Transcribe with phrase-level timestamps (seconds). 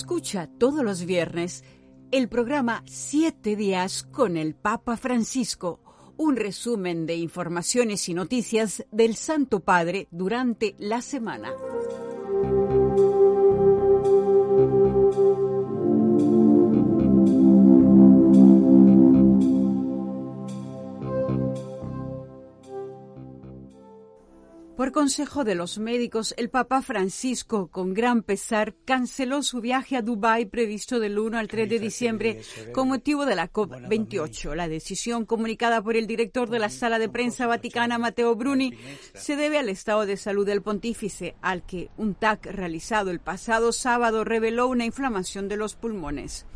[0.00, 1.62] Escucha todos los viernes
[2.10, 9.14] el programa Siete días con el Papa Francisco, un resumen de informaciones y noticias del
[9.14, 11.52] Santo Padre durante la semana.
[24.80, 30.00] Por consejo de los médicos, el Papa Francisco, con gran pesar, canceló su viaje a
[30.00, 32.40] Dubái previsto del 1 al 3 de diciembre
[32.72, 34.54] con motivo de la COP28.
[34.54, 38.72] La decisión comunicada por el director de la Sala de Prensa Vaticana, Matteo Bruni,
[39.12, 43.72] se debe al estado de salud del pontífice, al que un TAC realizado el pasado
[43.72, 46.46] sábado reveló una inflamación de los pulmones.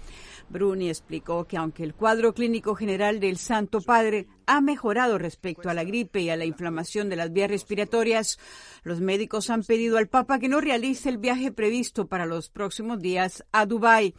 [0.48, 5.74] Bruni explicó que aunque el cuadro clínico general del Santo Padre ha mejorado respecto a
[5.74, 8.38] la gripe y a la inflamación de las vías respiratorias,
[8.82, 13.00] los médicos han pedido al Papa que no realice el viaje previsto para los próximos
[13.00, 14.14] días a Dubái.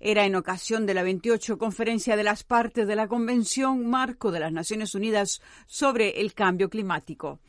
[0.00, 4.40] Era en ocasión de la 28 Conferencia de las Partes de la Convención Marco de
[4.40, 7.40] las Naciones Unidas sobre el Cambio Climático.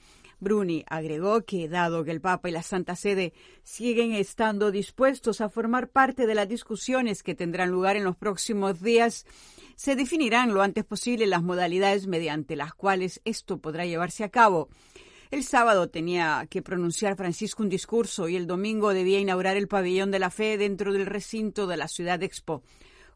[0.42, 3.32] Bruni agregó que, dado que el Papa y la Santa Sede
[3.64, 8.82] siguen estando dispuestos a formar parte de las discusiones que tendrán lugar en los próximos
[8.82, 9.26] días,
[9.76, 14.68] se definirán lo antes posible las modalidades mediante las cuales esto podrá llevarse a cabo.
[15.30, 20.12] El sábado tenía que pronunciar Francisco un discurso y el domingo debía inaugurar el pabellón
[20.12, 22.64] de la fe dentro del recinto de la ciudad Expo.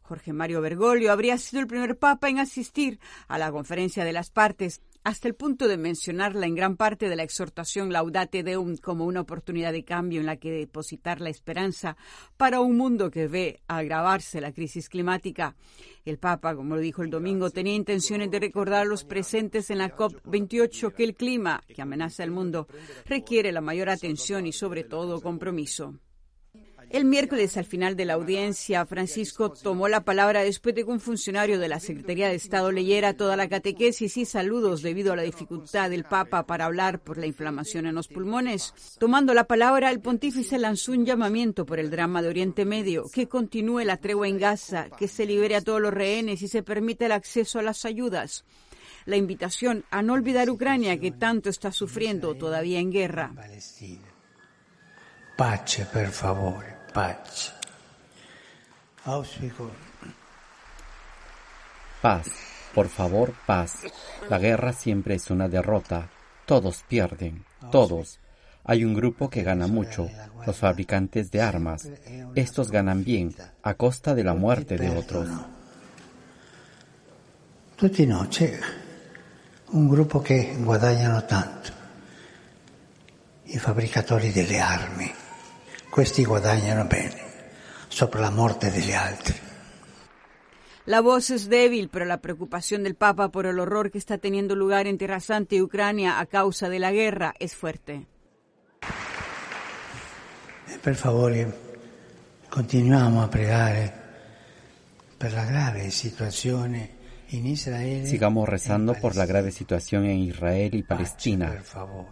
[0.00, 4.30] Jorge Mario Bergoglio habría sido el primer papa en asistir a la conferencia de las
[4.30, 9.04] partes hasta el punto de mencionarla en gran parte de la exhortación Laudate Deum como
[9.04, 11.96] una oportunidad de cambio en la que depositar la esperanza
[12.36, 15.54] para un mundo que ve agravarse la crisis climática.
[16.04, 19.78] El Papa, como lo dijo el domingo, tenía intenciones de recordar a los presentes en
[19.78, 22.66] la COP28 que el clima que amenaza el mundo
[23.04, 25.94] requiere la mayor atención y sobre todo compromiso.
[26.88, 31.00] El miércoles, al final de la audiencia, Francisco tomó la palabra después de que un
[31.00, 35.22] funcionario de la Secretaría de Estado leyera toda la catequesis y saludos debido a la
[35.22, 38.72] dificultad del Papa para hablar por la inflamación en los pulmones.
[38.98, 43.28] Tomando la palabra, el pontífice lanzó un llamamiento por el drama de Oriente Medio, que
[43.28, 47.06] continúe la tregua en Gaza, que se libere a todos los rehenes y se permita
[47.06, 48.44] el acceso a las ayudas
[49.06, 53.32] la invitación a no olvidar Ucrania que tanto está sufriendo todavía en guerra.
[56.96, 57.52] Paz.
[62.00, 62.26] Paz,
[62.74, 63.82] por favor, paz.
[64.30, 66.08] La guerra siempre es una derrota.
[66.46, 68.18] Todos pierden, todos.
[68.64, 70.08] Hay un grupo que gana mucho,
[70.46, 71.86] los fabricantes de armas.
[72.34, 75.28] Estos ganan bien, a costa de la muerte de otros.
[77.76, 78.58] Tutti no, c'è
[79.72, 81.72] un gruppo che guadagnano tanto,
[83.44, 85.25] i fabbricatori delle armi.
[85.88, 87.26] Questi guadagnano bene
[87.88, 89.34] sopra la muerte degli altri.
[90.84, 94.54] La voz es débil, pero la preocupación del Papa por el horror que está teniendo
[94.54, 98.06] lugar en Tierra Santa y Ucrania a causa de la guerra es fuerte.
[100.68, 101.52] Eh, per favore,
[102.48, 103.92] continuiamo a pregare
[105.18, 106.90] per la grave situazione
[107.30, 108.06] in Israele.
[108.06, 111.62] Sigamos rezando por la grave situación en Israel y Palestina.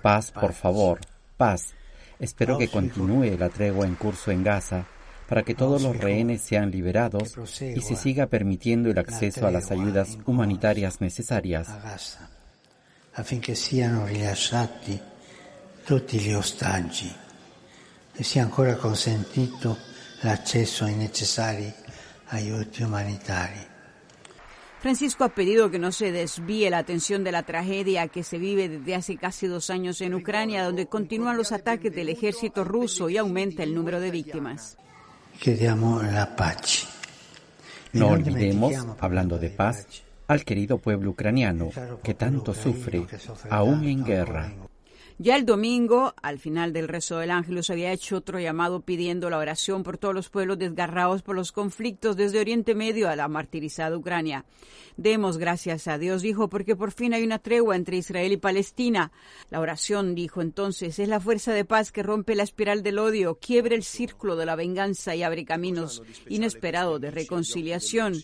[0.03, 1.01] Paz, por favor,
[1.37, 1.75] paz.
[2.19, 4.87] Espero que continúe la tregua en curso en Gaza
[5.29, 9.71] para que todos los rehenes sean liberados y se siga permitiendo el acceso a las
[9.71, 11.69] ayudas humanitarias necesarias.
[13.17, 15.01] affinché siano rilasciati
[15.85, 17.13] tutti gli ostaggi
[18.13, 19.77] e sia ancora consentito
[20.21, 21.73] l'accesso ai necessari
[22.27, 23.74] aiuti umanitari.
[24.85, 28.69] Francisco ha pedido que no se desvíe la atención de la tragedia que se vive
[28.69, 33.17] desde hace casi dos años en Ucrania, donde continúan los ataques del ejército ruso y
[33.17, 34.77] aumenta el número de víctimas.
[36.03, 36.87] la paz.
[37.95, 39.87] No olvidemos, hablando de paz,
[40.29, 41.71] al querido pueblo ucraniano
[42.03, 43.07] que tanto sufre,
[43.49, 44.53] aún en guerra.
[45.19, 49.31] Ya el domingo, al final del rezo del ángel, se había hecho otro llamado pidiendo
[49.31, 53.29] la oración por todos los pueblos desgarrados por los conflictos desde Oriente Medio a la
[53.29, 54.45] martirizada Ucrania.
[54.97, 59.13] Demos gracias a Dios, dijo, porque por fin hay una tregua entre Israel y Palestina.
[59.51, 63.39] La oración, dijo entonces, es la fuerza de paz que rompe la espiral del odio,
[63.41, 68.15] quiebra el círculo de la venganza y abre caminos inesperados de reconciliación.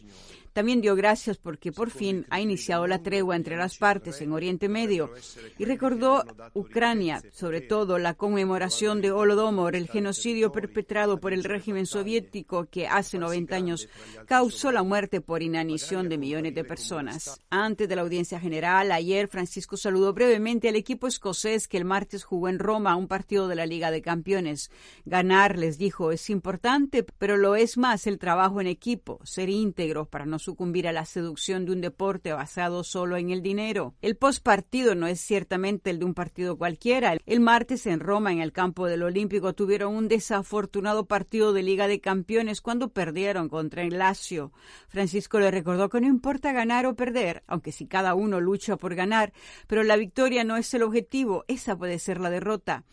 [0.52, 4.68] También dio gracias porque por fin ha iniciado la tregua entre las partes en Oriente
[4.68, 5.10] Medio
[5.58, 6.24] y recordó
[6.54, 12.88] Ucrania, sobre todo la conmemoración de Holodomor, el genocidio perpetrado por el régimen soviético que
[12.88, 13.88] hace 90 años
[14.26, 17.40] causó la muerte por inanición de millones de personas.
[17.48, 22.24] Antes de la audiencia general, ayer Francisco saludó brevemente al equipo escocés que el martes
[22.24, 24.70] jugó en Roma un partido de la Liga de Campeones.
[25.04, 30.08] Ganar, les dijo, es importante, pero lo es más el trabajo en equipo, ser íntegros
[30.08, 33.94] para no sucumbir a la seducción de un deporte basado solo en el dinero.
[34.02, 37.16] El postpartido no es ciertamente el de un partido cualquiera.
[37.24, 41.86] El martes en Roma, en el campo del Olímpico, tuvieron un desafortunado partido de Liga
[41.86, 44.52] de Campeones cuando perdieron contra el Lazio.
[44.88, 48.94] Francisco le recordó que no importa ganar o perder, aunque si cada uno lucha por
[48.94, 49.32] ganar,
[49.66, 52.84] pero la victoria no es el objetivo, esa puede ser la derrota.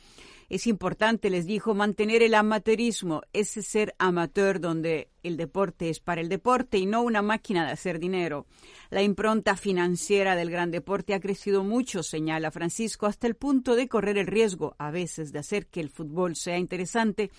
[0.49, 6.21] Es importante, les dijo, mantener el amateurismo, ese ser amateur donde el deporte es para
[6.21, 8.45] el deporte y no una máquina de hacer dinero.
[8.89, 13.89] La impronta financiera del gran deporte ha crecido mucho, señala Francisco, hasta el punto de
[13.89, 17.29] correr el riesgo, a veces, de hacer que el fútbol sea interesante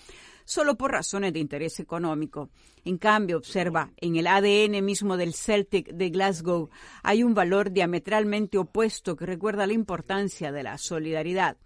[0.45, 2.51] solo por razones de interés económico.
[2.85, 6.69] En cambio, observa, en el ADN mismo del Celtic de Glasgow
[7.01, 11.57] hay un valor diametralmente opuesto que recuerda la importancia de la solidaridad.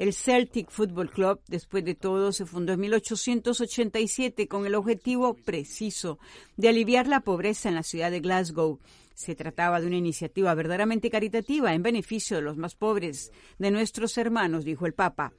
[0.00, 6.18] El Celtic Football Club, después de todo, se fundó en 1887 con el objetivo preciso
[6.56, 8.78] de aliviar la pobreza en la ciudad de Glasgow.
[9.12, 14.16] Se trataba de una iniciativa verdaderamente caritativa en beneficio de los más pobres, de nuestros
[14.16, 15.34] hermanos, dijo el Papa.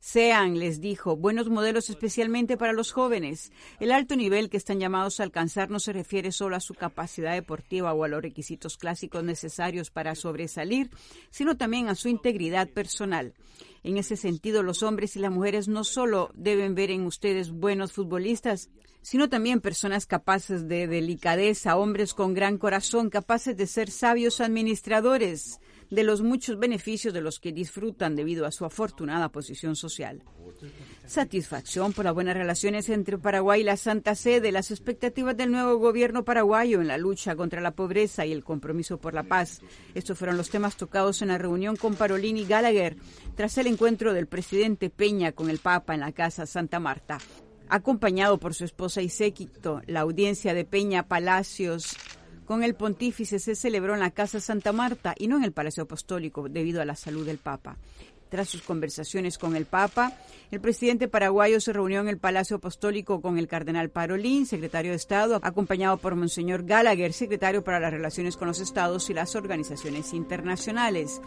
[0.00, 3.52] Sean, les dijo, buenos modelos especialmente para los jóvenes.
[3.80, 7.34] El alto nivel que están llamados a alcanzar no se refiere solo a su capacidad
[7.34, 10.90] deportiva o a los requisitos clásicos necesarios para sobresalir,
[11.30, 13.34] sino también a su integridad personal.
[13.86, 17.92] En ese sentido, los hombres y las mujeres no solo deben ver en ustedes buenos
[17.92, 18.68] futbolistas,
[19.00, 25.60] sino también personas capaces de delicadeza, hombres con gran corazón, capaces de ser sabios administradores
[25.88, 30.24] de los muchos beneficios de los que disfrutan debido a su afortunada posición social.
[31.06, 35.76] Satisfacción por las buenas relaciones entre Paraguay y la Santa Sede, las expectativas del nuevo
[35.78, 39.60] gobierno paraguayo en la lucha contra la pobreza y el compromiso por la paz.
[39.94, 42.96] Estos fueron los temas tocados en la reunión con Parolini Gallagher
[43.34, 47.18] tras el encuentro del presidente Peña con el Papa en la Casa Santa Marta.
[47.68, 51.96] Acompañado por su esposa y séquito, la audiencia de Peña Palacios
[52.46, 55.82] con el pontífice se celebró en la Casa Santa Marta y no en el Palacio
[55.82, 57.76] Apostólico debido a la salud del Papa.
[58.28, 60.12] Tras sus conversaciones con el Papa,
[60.50, 64.96] el presidente paraguayo se reunió en el Palacio Apostólico con el cardenal Parolín, secretario de
[64.96, 70.12] Estado, acompañado por Monseñor Gallagher, secretario para las relaciones con los estados y las organizaciones
[70.12, 71.20] internacionales.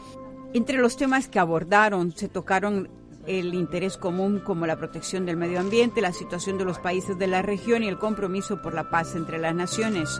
[0.54, 2.90] Entre los temas que abordaron se tocaron
[3.28, 7.28] el interés común como la protección del medio ambiente, la situación de los países de
[7.28, 10.20] la región y el compromiso por la paz entre las naciones.